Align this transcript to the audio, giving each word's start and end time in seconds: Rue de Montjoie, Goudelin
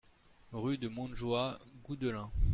Rue 0.51 0.79
de 0.79 0.87
Montjoie, 0.87 1.59
Goudelin 1.83 2.31